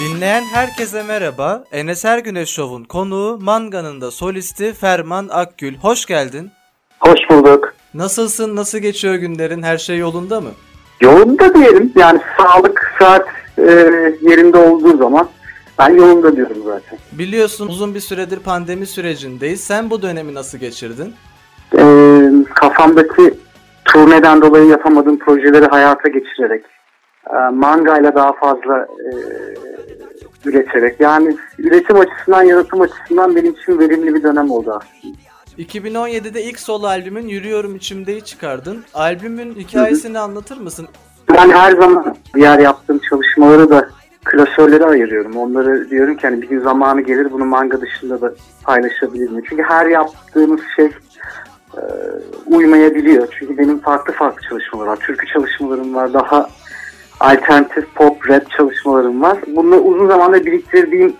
[0.00, 1.64] Dinleyen herkese merhaba.
[1.72, 5.76] Enes Ergüneş Show'un konuğu Manga'nın da solisti Ferman Akgül.
[5.76, 6.50] Hoş geldin.
[7.00, 7.74] Hoş bulduk.
[7.94, 8.56] Nasılsın?
[8.56, 9.62] Nasıl geçiyor günlerin?
[9.62, 10.48] Her şey yolunda mı?
[11.00, 11.92] Yolunda diyelim.
[11.96, 13.26] Yani sağlık saat
[13.58, 13.62] e,
[14.22, 15.28] yerinde olduğu zaman
[15.78, 16.98] ben yolunda diyorum zaten.
[17.12, 19.60] Biliyorsun uzun bir süredir pandemi sürecindeyiz.
[19.60, 21.14] Sen bu dönemi nasıl geçirdin?
[21.78, 21.82] E,
[22.54, 23.34] kafamdaki
[23.84, 26.64] turneden dolayı yapamadığım projeleri hayata geçirerek
[27.30, 29.10] e, mangayla daha fazla e,
[30.44, 35.18] üreterek yani üretim açısından yaratım açısından benim için verimli bir dönem oldu aslında.
[35.58, 38.84] 2017'de ilk solo albümün Yürüyorum İçimde'yi çıkardın.
[38.94, 40.88] Albümün hikayesini anlatır mısın?
[41.34, 43.88] Ben her zaman diğer yaptığım çalışmaları da
[44.24, 45.36] klasörlere ayırıyorum.
[45.36, 49.42] Onları diyorum ki hani bir gün zamanı gelir bunu manga dışında da paylaşabilir mi?
[49.48, 50.86] Çünkü her yaptığımız şey
[51.76, 51.80] e,
[52.46, 53.28] uymayabiliyor.
[53.38, 54.96] Çünkü benim farklı farklı çalışmalarım var.
[54.96, 56.12] Türkü çalışmalarım var.
[56.12, 56.48] Daha
[57.20, 59.38] alternatif pop, rap çalışmalarım var.
[59.46, 61.16] Bunu uzun zamanda biriktirdiğim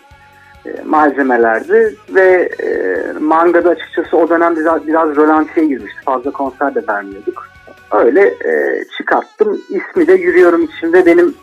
[0.67, 6.01] e, malzemelerdi ve e, mangada açıkçası o dönem biraz, biraz rölantiye girmişti.
[6.05, 7.49] Fazla konser de vermiyorduk.
[7.93, 9.61] Öyle e, çıkarttım.
[9.69, 11.35] İsmi de Yürüyorum içinde benim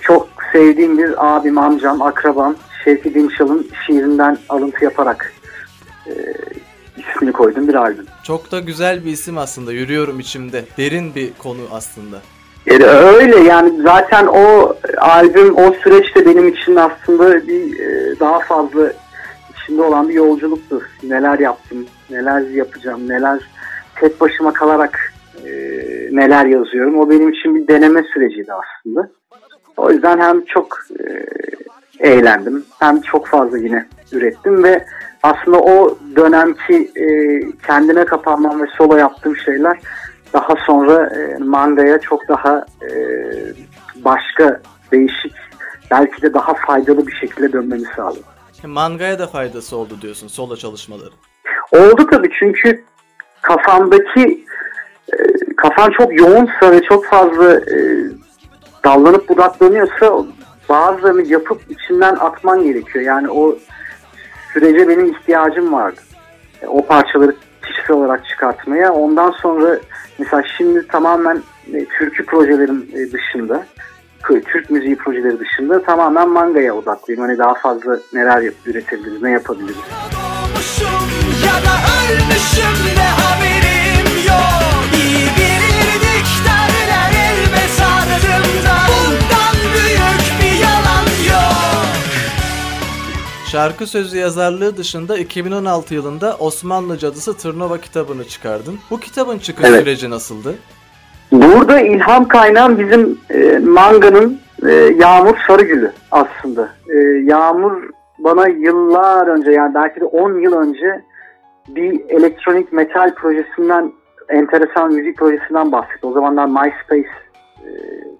[0.00, 5.32] çok sevdiğim bir abim, amcam, akrabam Şevki Dinçal'ın şiirinden alıntı yaparak
[6.06, 6.12] e,
[6.96, 8.06] ismini koydum bir albüm.
[8.22, 9.72] Çok da güzel bir isim aslında.
[9.72, 10.64] Yürüyorum içimde.
[10.76, 12.20] Derin bir konu aslında.
[12.66, 18.92] Yani öyle yani zaten o albüm o süreçte benim için aslında bir e, daha fazla
[19.54, 20.82] içinde olan bir yolculuktu.
[21.02, 23.40] Neler yaptım, neler yapacağım, neler
[23.94, 25.12] tek başıma kalarak
[25.44, 25.50] e,
[26.10, 26.98] neler yazıyorum.
[26.98, 29.10] O benim için bir deneme süreciydi aslında.
[29.76, 31.26] O yüzden hem çok e,
[32.08, 34.84] eğlendim hem çok fazla yine ürettim ve
[35.22, 37.06] aslında o dönemki e,
[37.66, 39.78] kendine kapanmam ve solo yaptığım şeyler
[40.32, 42.90] daha sonra e, mangaya çok daha e,
[43.96, 44.60] başka
[44.92, 45.32] değişik
[45.90, 48.20] belki de daha faydalı bir şekilde dönmemi sağladı.
[48.64, 51.10] Mangaya da faydası oldu diyorsun solo çalışmaları.
[51.72, 52.84] Oldu tabii çünkü
[53.42, 54.44] kafamdaki
[55.12, 55.16] e,
[55.56, 57.76] kafan çok yoğunsa ve çok fazla e,
[58.84, 60.24] dallanıp budaklanıyorsa
[60.68, 63.04] bazılarını yapıp içinden atman gerekiyor.
[63.04, 63.58] Yani o
[64.52, 66.00] sürece benim ihtiyacım vardı.
[66.62, 67.36] E, o parçaları
[67.72, 68.92] kişisel olarak çıkartmaya.
[68.92, 69.78] Ondan sonra
[70.18, 71.42] mesela şimdi tamamen
[71.74, 73.66] e, türkü projelerim e, dışında
[74.46, 77.22] Türk müziği projeleri dışında tamamen mangaya odaklıyım.
[77.22, 79.76] Hani daha fazla neler üretebiliriz, ne yapabiliriz.
[81.44, 81.74] ya da
[82.12, 83.59] ölmüşüm de haberim
[93.52, 98.78] Şarkı sözü yazarlığı dışında 2016 yılında Osmanlı Cadısı Tırnova kitabını çıkardın.
[98.90, 99.80] Bu kitabın çıkış evet.
[99.80, 100.54] süreci nasıldı?
[101.32, 106.70] Burada ilham kaynağım bizim e, manganın e, Yağmur Sarıgül'ü aslında.
[106.88, 111.04] E, Yağmur bana yıllar önce yani belki de 10 yıl önce
[111.68, 113.92] bir elektronik metal projesinden
[114.28, 116.06] enteresan müzik projesinden bahsetti.
[116.06, 117.10] O zamanlar MySpace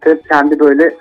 [0.06, 0.94] e, kendi böyle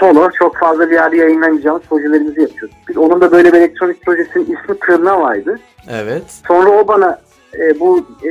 [0.00, 2.78] solo çok fazla bir yerde yayınlamayacağımız projelerimizi yapıyorduk.
[2.88, 5.58] Biz onun da böyle bir elektronik projesinin ismi Tırnava'ydı.
[5.90, 6.22] Evet.
[6.48, 7.20] Sonra o bana
[7.58, 8.30] e, bu e,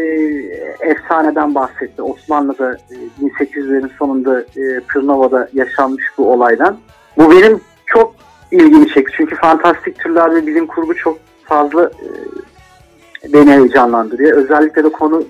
[0.79, 2.01] efsaneden bahsetti.
[2.01, 6.77] Osmanlı'da e, 1800'lerin sonunda e, Tırnava'da yaşanmış bu olaydan.
[7.17, 8.15] Bu benim çok
[8.51, 9.13] ilgimi çekti.
[9.17, 11.83] Çünkü fantastik türler ve bilim kurgu çok fazla
[13.23, 14.37] e, beni heyecanlandırıyor.
[14.37, 15.23] Özellikle de konu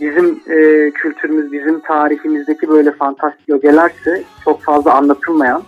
[0.00, 5.62] bizim e, kültürümüz, bizim tarihimizdeki böyle fantastik ögelerse çok fazla anlatılmayan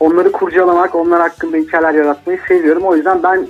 [0.00, 2.82] onları kurcalamak, onlar hakkında hikayeler yaratmayı seviyorum.
[2.82, 3.46] O yüzden ben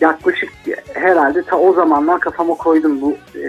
[0.00, 0.50] yaklaşık
[0.94, 3.44] herhalde ta o zamanlar kafama koydum bu e,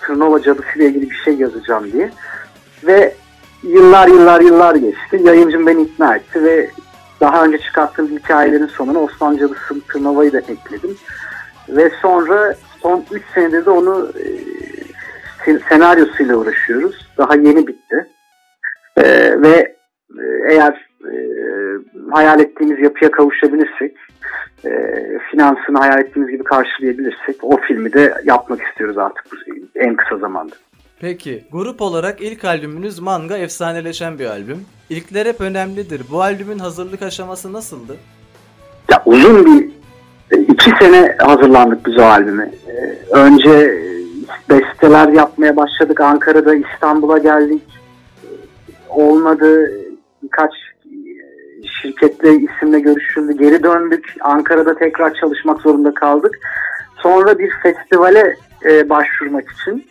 [0.00, 2.10] Tırnova cadısı ile ilgili bir şey yazacağım diye.
[2.84, 3.14] Ve
[3.62, 5.20] yıllar yıllar yıllar geçti.
[5.22, 6.70] Yayıncım beni ikna etti ve
[7.20, 10.96] daha önce çıkarttığım hikayelerin sonuna Osman Cadısı Tırnova'yı da ekledim.
[11.68, 14.53] Ve sonra son 3 senedir de onu e,
[15.68, 17.06] senaryosuyla uğraşıyoruz.
[17.18, 18.06] Daha yeni bitti.
[18.96, 19.02] E,
[19.42, 19.76] ve
[20.18, 21.14] e, eğer e,
[22.10, 23.96] hayal ettiğimiz yapıya kavuşabilirsek
[24.64, 24.70] e,
[25.30, 29.24] finansını hayal ettiğimiz gibi karşılayabilirsek o filmi de yapmak istiyoruz artık
[29.74, 30.54] en kısa zamanda.
[31.00, 34.64] Peki grup olarak ilk albümünüz Manga efsaneleşen bir albüm.
[34.90, 36.02] İlkler hep önemlidir.
[36.10, 37.96] Bu albümün hazırlık aşaması nasıldı?
[38.90, 39.70] Ya uzun bir
[40.38, 42.50] iki sene hazırlandık biz o albüme.
[42.68, 43.50] Ee, önce
[44.50, 46.00] besteler yapmaya başladık.
[46.00, 47.62] Ankara'da İstanbul'a geldik.
[48.88, 49.70] Olmadı.
[50.22, 50.52] Birkaç
[51.82, 53.32] şirketle isimle görüşüldü.
[53.32, 54.14] Geri döndük.
[54.20, 56.38] Ankara'da tekrar çalışmak zorunda kaldık.
[57.02, 59.86] Sonra bir festivale e, başvurmak için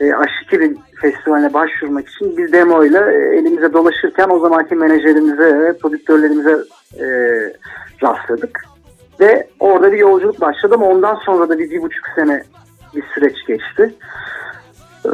[0.00, 5.78] e, Aşikir'in festivaline başvurmak için bir demo ile e, elimize dolaşırken o zamanki menajerimize ve
[5.78, 6.58] prodüktörlerimize
[7.00, 7.06] e,
[8.02, 8.64] rastladık.
[9.20, 12.42] Ve orada bir yolculuk başladı ama ondan sonra da bir, bir buçuk sene
[12.94, 13.94] bir süreç geçti.
[15.04, 15.10] Ee,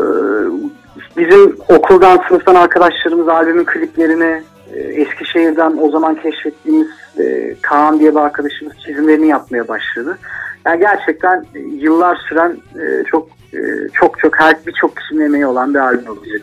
[1.16, 4.42] bizim okuldan, sınıftan arkadaşlarımız albümün kliplerini
[4.74, 6.88] e, Eskişehir'den o zaman keşfettiğimiz
[7.18, 10.18] e, Kaan diye bir arkadaşımız çizimlerini yapmaya başladı.
[10.66, 13.58] Yani gerçekten e, yıllar süren e, çok e,
[13.92, 16.42] çok çok her birçok kişinin emeği olan bir albüm olacak.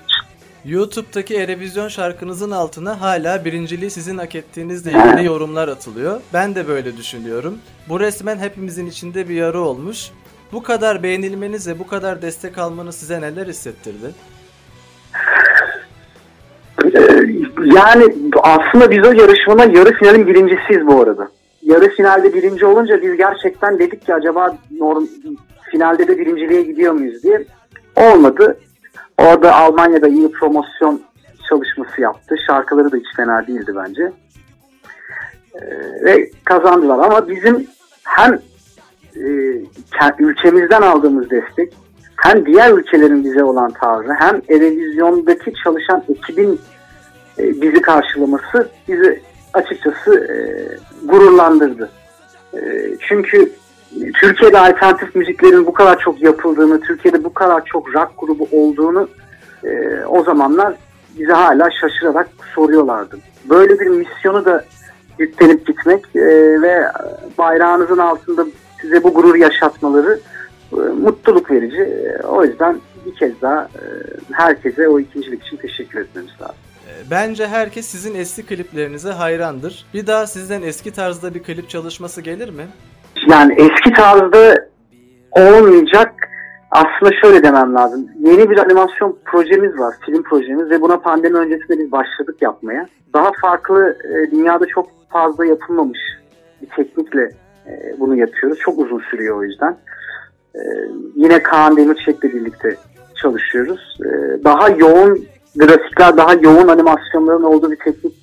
[0.65, 6.21] YouTube'daki Erevizyon şarkınızın altına hala birinciliği sizin hak ettiğinizle ilgili yorumlar atılıyor.
[6.33, 7.57] Ben de böyle düşünüyorum.
[7.89, 10.11] Bu resmen hepimizin içinde bir yarı olmuş.
[10.53, 14.11] Bu kadar beğenilmeniz ve bu kadar destek almanız size neler hissettirdi?
[16.85, 16.99] Ee,
[17.63, 21.27] yani aslında biz o yarışmanın yarı finalin birincisiyiz bu arada.
[21.61, 25.05] Yarı finalde birinci olunca biz gerçekten dedik ki acaba norm,
[25.71, 27.45] finalde de birinciliğe gidiyor muyuz diye.
[27.95, 28.59] Olmadı.
[29.17, 31.01] Orada Almanya'da iyi promosyon
[31.49, 32.35] çalışması yaptı.
[32.47, 34.11] Şarkıları da hiç fena değildi bence.
[35.55, 37.67] Ee, ve kazandılar ama bizim
[38.03, 38.39] hem
[39.15, 41.73] e, ülkemizden aldığımız destek
[42.15, 46.59] hem diğer ülkelerin bize olan tavrı hem Erevizyon'daki çalışan ekibin
[47.39, 49.21] e, bizi karşılaması bizi
[49.53, 50.35] açıkçası e,
[51.07, 51.89] gururlandırdı.
[52.53, 52.59] E,
[52.99, 53.51] çünkü
[54.21, 59.07] Türkiye'de alternatif müziklerin bu kadar çok yapıldığını, Türkiye'de bu kadar çok rock grubu olduğunu
[59.63, 60.73] e, o zamanlar
[61.19, 63.17] bize hala şaşırarak soruyorlardı.
[63.49, 64.65] Böyle bir misyonu da
[65.19, 66.21] yüklenip gitmek e,
[66.61, 66.83] ve
[67.37, 68.45] bayrağınızın altında
[68.81, 70.19] size bu gurur yaşatmaları
[70.73, 71.81] e, mutluluk verici.
[71.81, 73.83] E, o yüzden bir kez daha e,
[74.31, 76.55] herkese o ikincilik için teşekkür etmemiz lazım.
[77.11, 79.85] Bence herkes sizin eski kliplerinize hayrandır.
[79.93, 82.63] Bir daha sizden eski tarzda bir klip çalışması gelir mi?
[83.27, 84.67] Yani eski tarzda
[85.31, 86.13] olmayacak.
[86.71, 88.07] Aslında şöyle demem lazım.
[88.19, 92.87] Yeni bir animasyon projemiz var, film projemiz ve buna pandemi öncesinde biz başladık yapmaya.
[93.13, 93.97] Daha farklı,
[94.31, 95.99] dünyada çok fazla yapılmamış
[96.61, 97.29] bir teknikle
[97.99, 98.59] bunu yapıyoruz.
[98.59, 99.77] Çok uzun sürüyor o yüzden.
[101.15, 102.75] Yine Kaan Demirçek'le birlikte
[103.15, 103.97] çalışıyoruz.
[104.43, 105.25] Daha yoğun
[105.55, 108.13] grafikler daha yoğun animasyonların olduğu bir teknik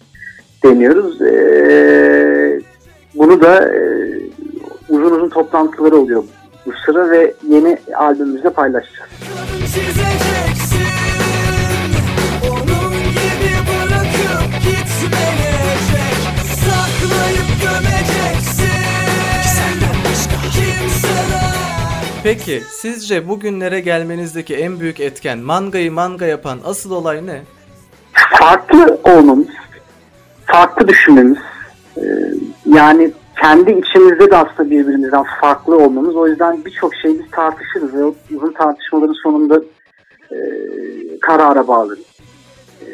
[0.65, 1.23] deniyoruz.
[1.23, 2.61] Ee,
[3.15, 3.81] bunu da e,
[4.89, 6.25] uzun uzun toplantıları oluyor
[6.67, 9.11] bu sıra ve yeni albümümüzde paylaşacağız.
[22.29, 27.43] Peki sizce bugünlere gelmenizdeki en büyük etken mangayı manga yapan asıl olay ne?
[28.39, 29.47] Farklı olmamız,
[30.47, 31.39] farklı düşünmemiz.
[31.97, 32.03] Ee,
[32.67, 33.11] yani
[33.41, 36.17] kendi içimizde de aslında birbirimizden farklı olmamız.
[36.17, 38.05] O yüzden birçok şey biz tartışırız ve
[38.37, 39.63] uzun tartışmaların sonunda
[40.33, 40.39] e,
[41.21, 42.07] karara bağlarız.
[42.81, 42.89] E,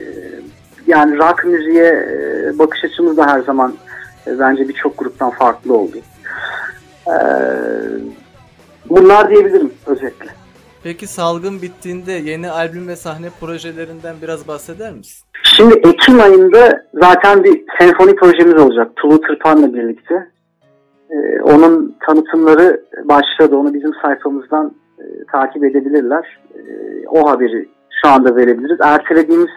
[0.86, 3.74] yani rock müziğe e, bakış açımız da her zaman
[4.26, 5.96] e, bence birçok gruptan farklı oldu.
[7.06, 7.14] Eee
[8.96, 10.30] Bunlar diyebilirim özetle.
[10.82, 15.26] Peki salgın bittiğinde yeni albüm ve sahne projelerinden biraz bahseder misin?
[15.42, 20.28] Şimdi Ekim ayında zaten bir senfoni projemiz olacak Tulu Tırpan'la birlikte.
[21.10, 23.56] Ee, onun tanıtımları başladı.
[23.56, 26.38] Onu bizim sayfamızdan e, takip edebilirler.
[26.54, 26.60] E,
[27.08, 27.68] o haberi
[28.02, 28.78] şu anda verebiliriz.
[28.80, 29.50] Ertelediğimiz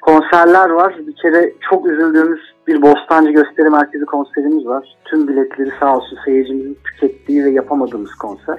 [0.00, 0.94] konserler var.
[1.06, 4.96] Bir kere çok üzüldüğümüz bir Bostancı Gösteri Merkezi konserimiz var.
[5.04, 8.58] Tüm biletleri sağ olsun seyircimizin tükettiği ve yapamadığımız konser.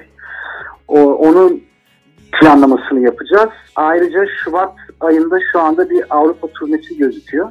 [0.88, 1.62] O, onun
[2.40, 3.50] planlamasını yapacağız.
[3.76, 7.50] Ayrıca Şubat ayında şu anda bir Avrupa turnesi gözüküyor.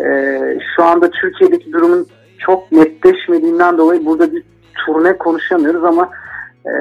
[0.00, 2.06] Ee, şu anda Türkiye'deki durumun
[2.38, 4.42] çok netleşmediğinden dolayı burada bir
[4.86, 6.10] turne konuşamıyoruz ama
[6.66, 6.72] e,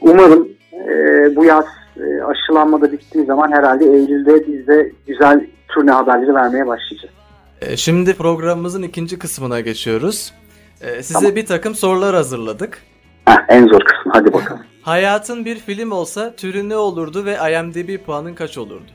[0.00, 1.64] umarım e, bu yaz
[1.96, 7.21] e, aşılanma da bittiği zaman herhalde Eylül'de biz de güzel turne haberleri vermeye başlayacağız.
[7.66, 10.32] E, şimdi programımızın ikinci kısmına geçiyoruz.
[10.80, 11.36] E, size tamam.
[11.36, 12.82] bir takım sorular hazırladık.
[13.24, 14.62] Heh, en zor kısmı hadi bakalım.
[14.82, 18.90] Hayatın bir film olsa türü ne olurdu ve IMDb puanın kaç olurdu?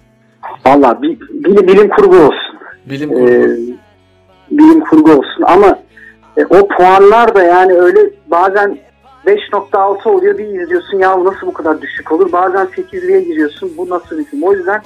[0.65, 2.59] Valla bilim, bilim kurgu olsun.
[2.85, 3.29] Bilim kurgu.
[3.29, 3.57] Ee,
[4.51, 5.79] bilim kurgu olsun ama
[6.37, 8.79] e, o puanlar da yani öyle bazen
[9.25, 12.31] 5.6 oluyor bir izliyorsun ya nasıl bu kadar düşük olur.
[12.31, 14.43] Bazen 8'liğe giriyorsun bu nasıl bir film.
[14.43, 14.81] O yüzden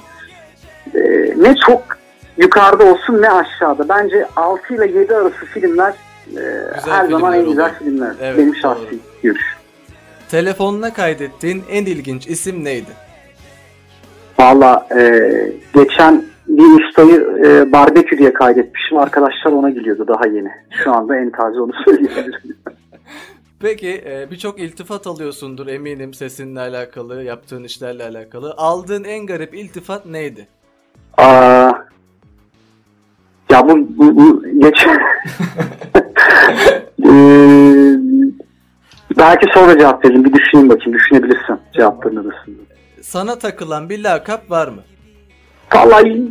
[0.94, 1.00] e,
[1.36, 2.01] ne çok
[2.36, 3.88] yukarıda olsun ne aşağıda.
[3.88, 5.94] Bence 6 ile 7 arası filmler
[6.36, 6.40] e,
[6.90, 7.74] her zaman en güzel olur.
[7.78, 8.12] filmler.
[8.22, 9.56] Evet, Benim şahsi görüş.
[10.30, 12.90] Telefonuna kaydettiğin en ilginç isim neydi?
[14.38, 15.20] Valla e,
[15.74, 18.98] geçen bir ustayı e, barbekü diye kaydetmişim.
[18.98, 20.50] Arkadaşlar ona gülüyordu daha yeni.
[20.84, 22.56] Şu anda en taze onu söyleyebilirim.
[23.60, 28.54] Peki e, birçok iltifat alıyorsundur eminim sesinle alakalı, yaptığın işlerle alakalı.
[28.56, 30.48] Aldığın en garip iltifat neydi?
[31.18, 31.70] Aa,
[33.52, 34.86] ya bu, bu, bu geç.
[37.04, 37.94] Ee,
[39.18, 40.24] belki sonra cevap veririm.
[40.24, 40.98] Bir düşüneyim bakayım.
[40.98, 42.56] Düşünebilirsin cevapların arasında.
[43.02, 44.82] Sana takılan bir lakap var mı?
[45.74, 46.22] Vallahi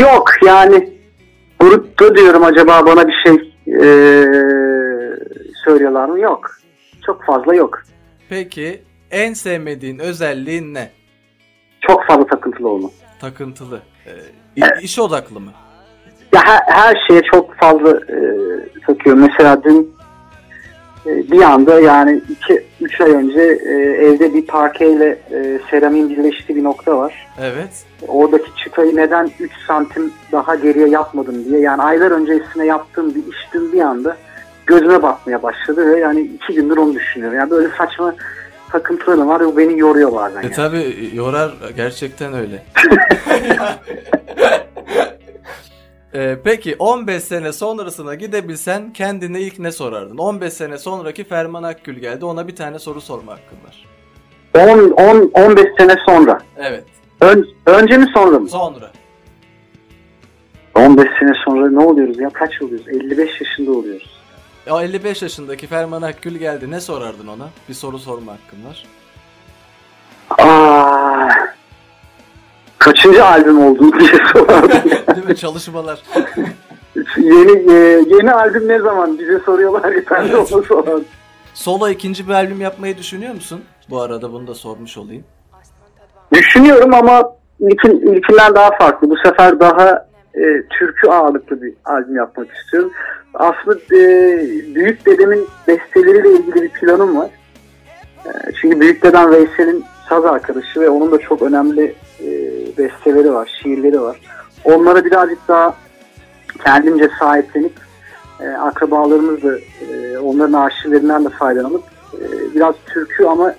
[0.00, 0.92] yok yani.
[1.60, 3.34] Grupta diyorum acaba bana bir şey
[3.66, 4.24] ee,
[5.64, 6.20] söylüyorlar mı?
[6.20, 6.50] Yok.
[7.06, 7.82] Çok fazla yok.
[8.28, 10.90] Peki en sevmediğin özelliğin ne?
[11.80, 12.90] Çok fazla takıntılı olma.
[13.20, 13.80] Takıntılı.
[14.06, 14.12] E,
[14.56, 15.52] i- iş odaklı mı?
[16.32, 18.18] Ya her, her şeye çok fazla e,
[18.86, 19.22] takıyorum.
[19.22, 19.94] Mesela dün
[21.06, 22.22] e, bir anda yani
[22.80, 23.74] 2-3 ay önce e,
[24.06, 27.28] evde bir parkeyle e, seramiğin birleştiği bir nokta var.
[27.40, 27.84] Evet.
[28.08, 31.60] Oradaki çıtayı neden 3 santim daha geriye yapmadım diye.
[31.60, 34.16] Yani aylar öncesine yaptığım bir iş dün bir anda
[34.66, 37.38] gözüme batmaya başladı ve yani iki gündür onu düşünüyorum.
[37.38, 38.14] Yani böyle saçma
[38.72, 40.40] takıntılarım var ve beni yoruyor bazen.
[40.40, 40.54] E yani.
[40.54, 42.62] tabi yorar gerçekten öyle.
[46.14, 50.18] E, peki 15 sene sonrasına gidebilsen kendine ilk ne sorardın?
[50.18, 53.86] 15 sene sonraki Ferman Akgül geldi ona bir tane soru sorma hakkın var.
[54.72, 56.38] 10, 10, 15 sene sonra.
[56.56, 56.84] Evet
[57.20, 58.48] Ön, önce mi sonra mı?
[58.48, 58.90] sonra.
[60.74, 62.30] 15 sene sonra ne oluyoruz ya?
[62.30, 62.88] Kaç oluyoruz?
[62.88, 64.20] 55 yaşında oluyoruz.
[64.70, 67.48] O 55 yaşındaki Ferman Akgül geldi ne sorardın ona?
[67.68, 68.84] Bir soru sorma hakkın var.
[72.90, 74.90] Kaçıncı albüm olduğunu diye sorardım.
[75.16, 76.02] Değil mi çalışmalar?
[77.16, 81.04] yeni, e, yeni albüm ne zaman bize soruyorlar ya ben de onu sorardım.
[81.54, 83.60] Solo ikinci bir albüm yapmayı düşünüyor musun?
[83.90, 85.24] Bu arada bunu da sormuş olayım.
[86.32, 89.10] Düşünüyorum ama ilkin, ilkinden daha farklı.
[89.10, 92.92] Bu sefer daha e, türkü ağırlıklı bir albüm yapmak istiyorum.
[93.34, 94.38] Aslında e,
[94.74, 97.30] büyük dedemin besteleriyle ilgili bir planım var.
[98.26, 98.30] E,
[98.60, 102.29] çünkü büyük dedem Veysel'in saz arkadaşı ve onun da çok önemli e,
[102.78, 104.20] besteleri var, şiirleri var.
[104.64, 105.74] Onlara birazcık daha
[106.64, 107.72] kendimce sahiplenip
[108.40, 111.82] e, akrabalarımızla e, onların arşivlerinden de faydalanıp
[112.14, 113.54] e, biraz türkü ama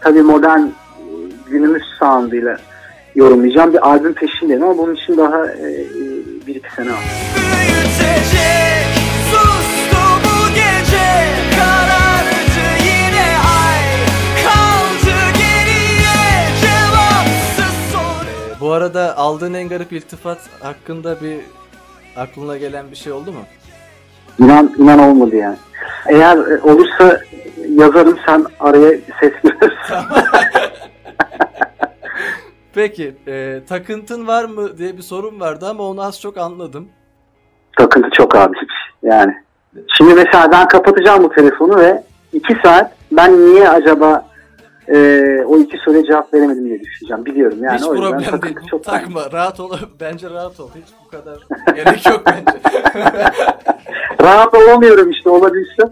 [0.00, 0.70] tabii modern e,
[1.50, 2.56] günümüz sound'ıyla
[3.14, 5.86] yorumlayacağım bir albüm peşindeyim ama bunun için daha e, e,
[6.46, 7.04] bir iki sene var.
[18.68, 21.38] Bu arada aldığın en garip iltifat hakkında bir
[22.16, 23.40] aklına gelen bir şey oldu mu?
[24.38, 25.56] İnan, inan olmadı yani.
[26.06, 27.20] Eğer e, olursa
[27.68, 29.96] yazarım sen araya ses girersin.
[32.74, 36.88] Peki e, takıntın var mı diye bir sorum vardı ama onu az çok anladım.
[37.78, 38.56] Takıntı çok abi
[39.02, 39.34] yani.
[39.96, 44.27] Şimdi mesela ben kapatacağım bu telefonu ve iki saat ben niye acaba
[44.94, 47.24] e, o iki soruya cevap veremedim diye düşüneceğim.
[47.26, 48.56] Biliyorum yani Hiç o yüzden problem değil.
[48.70, 49.78] çok Takma rahat ol.
[50.00, 50.70] Bence rahat ol.
[50.74, 51.38] Hiç bu kadar
[51.76, 52.58] gerek yok bence.
[54.22, 55.82] Rahat olamıyorum işte olabilse.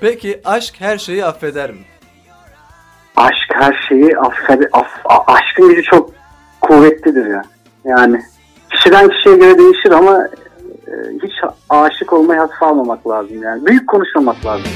[0.00, 1.78] Peki aşk her şeyi affeder mi?
[3.16, 6.10] Aşk her şeyi affede, aff, a- aşkın gücü çok
[6.60, 7.42] kuvvetlidir ya.
[7.84, 8.20] Yani
[8.70, 10.28] kişiden kişiye göre değişir ama
[10.86, 10.92] e,
[11.22, 11.32] hiç
[11.68, 13.66] aşık olmaya hafife almamak lazım yani.
[13.66, 14.66] Büyük konuşmamak lazım.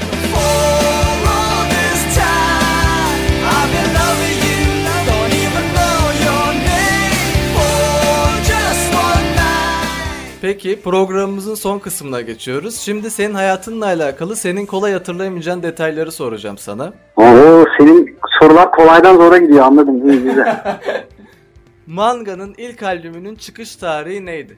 [10.43, 12.75] Peki programımızın son kısmına geçiyoruz.
[12.75, 16.93] Şimdi senin hayatınla alakalı senin kolay hatırlayamayacağın detayları soracağım sana.
[17.17, 20.09] Oo senin sorular kolaydan zora gidiyor anladım.
[20.09, 20.79] İyi güzel.
[21.87, 24.57] Manga'nın ilk albümünün çıkış tarihi neydi?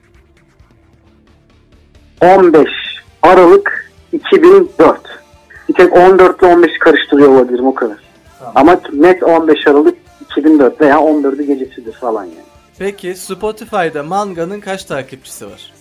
[2.22, 2.68] 15
[3.22, 5.00] Aralık 2004.
[5.68, 7.98] Bir tek 14 ile 15'i karıştırıyor olabilirim o kadar.
[8.38, 8.52] Tamam.
[8.54, 9.98] Ama net 15 Aralık
[10.30, 12.45] 2004 veya 14'ü gecesidir falan yani.
[12.78, 15.72] Peki Spotify'da Manga'nın kaç takipçisi var?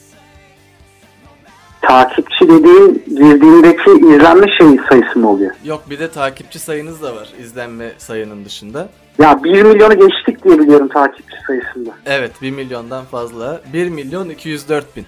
[1.82, 5.56] Takipçi dediğin girdiğindeki izlenme şey sayısı mı oluyor?
[5.64, 8.90] Yok bir de takipçi sayınız da var izlenme sayının dışında.
[9.20, 11.90] Ya 1 milyonu geçtik diye biliyorum takipçi sayısında.
[12.06, 13.62] Evet 1 milyondan fazla.
[13.74, 15.06] 1 milyon 204 bin.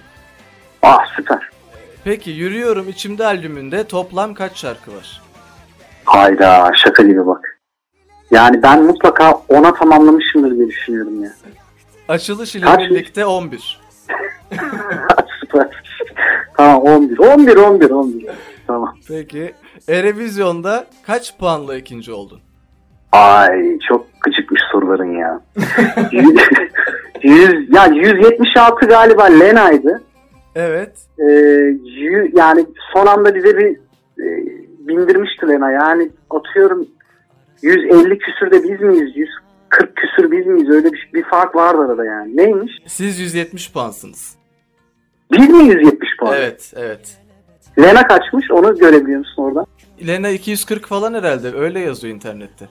[0.82, 1.50] Ah süper.
[2.04, 5.22] Peki Yürüyorum İçimde albümünde toplam kaç şarkı var?
[6.04, 7.60] Hayda şaka gibi bak.
[8.30, 11.30] Yani ben mutlaka ona tamamlamışımdır diye düşünüyorum ya.
[12.08, 12.80] Açılış ile Kaç?
[12.80, 13.80] birlikte 11.
[15.40, 15.82] süper.
[16.56, 17.18] tamam 11.
[17.18, 18.26] 11 11 11.
[18.66, 18.96] Tamam.
[19.08, 19.52] Peki
[19.88, 22.40] Erevizyon'da kaç puanla ikinci oldun?
[23.12, 25.40] Ay çok gıcıkmış soruların ya.
[27.22, 30.02] 100, ya 176 galiba Lena'ydı.
[30.54, 30.92] Evet.
[31.18, 33.76] Ee, yü- yani son anda bize bir
[34.18, 34.26] e,
[34.78, 35.70] bindirmişti Lena.
[35.70, 36.86] Yani atıyorum
[37.62, 39.28] 150 küsür de biz miyiz?
[39.72, 40.68] 140 küsür biz miyiz?
[40.70, 42.36] Öyle bir, bir fark vardı arada yani.
[42.36, 42.72] Neymiş?
[42.86, 44.36] Siz 170 puansınız.
[45.32, 46.34] Biz mi 170 puan?
[46.36, 47.18] Evet, evet.
[47.78, 48.50] Lena kaçmış?
[48.50, 49.66] Onu görebiliyor musun orada?
[50.06, 51.52] Lena 240 falan herhalde.
[51.54, 52.68] Öyle yazıyor internette.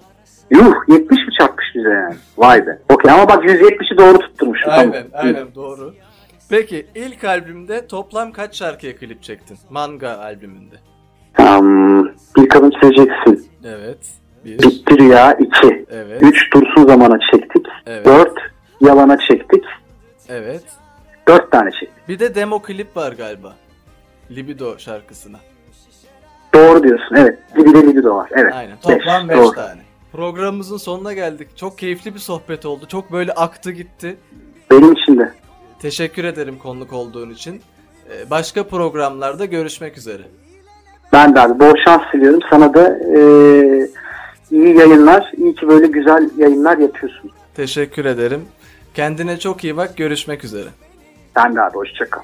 [0.52, 2.16] Yuh 70 mi çarpmış bize yani?
[2.38, 2.80] Vay be.
[2.90, 4.70] Okey ama bak 170'i doğru tutturmuşum.
[4.72, 5.08] Aynen, tamam.
[5.14, 5.94] aynen doğru.
[6.50, 9.58] Peki ilk albümde toplam kaç şarkıya klip çektin?
[9.70, 10.76] Manga albümünde.
[11.34, 12.06] Tamam.
[12.38, 13.52] Bir kadın seveceksin.
[13.64, 14.00] Evet.
[14.48, 14.60] Bir.
[14.60, 15.86] Bitti Rüya 2.
[15.92, 16.22] Evet.
[16.24, 17.66] 3 Dursun Zaman'a çektik.
[17.88, 18.06] Evet.
[18.06, 18.32] 4
[18.82, 19.64] Yalan'a çektik.
[20.30, 20.64] Evet.
[21.28, 22.08] 4 tane çektik.
[22.10, 23.56] Bir de demo klip var galiba.
[24.32, 25.38] Libido şarkısına.
[26.54, 27.16] Doğru diyorsun.
[27.16, 27.40] Evet.
[27.56, 28.30] Bir de Libido var.
[28.32, 28.54] Evet.
[28.54, 28.78] Aynen.
[28.82, 29.52] Toplam 5 doğru.
[29.52, 29.82] tane.
[30.12, 31.58] Programımızın sonuna geldik.
[31.58, 32.86] Çok keyifli bir sohbet oldu.
[32.88, 34.18] Çok böyle aktı gitti.
[34.72, 35.34] Benim için de.
[35.82, 37.62] Teşekkür ederim konuk olduğun için.
[38.10, 40.24] Ee, Başka programlarda görüşmek üzere.
[41.14, 42.40] Ben de abi bol şans diliyorum.
[42.50, 43.20] Sana da e,
[44.52, 45.32] iyi yayınlar.
[45.38, 47.32] İyi ki böyle güzel yayınlar yapıyorsun.
[47.56, 48.46] Teşekkür ederim.
[48.94, 49.98] Kendine çok iyi bak.
[49.98, 50.70] Görüşmek üzere.
[51.36, 52.22] Ben de abi hoşçakal.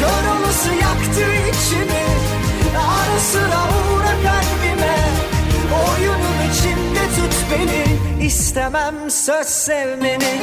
[0.00, 2.04] Kör yaktı içimi
[2.78, 3.60] Ara sıra
[3.94, 4.96] uğra kalbime
[5.88, 10.40] Oyunun içinde tut beni İstemem söz sevmeni